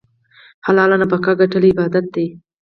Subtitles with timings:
[0.65, 2.25] حلاله نفقه ګټل عبادت دی.